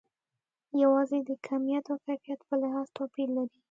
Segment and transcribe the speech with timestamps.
[0.83, 3.57] یوازې د کمیت او کیفیت په لحاظ توپیر لري.